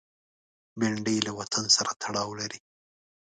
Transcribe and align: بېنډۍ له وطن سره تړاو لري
بېنډۍ 0.79 1.17
له 1.27 1.31
وطن 1.39 1.65
سره 1.75 1.91
تړاو 2.01 2.29
لري 2.39 2.59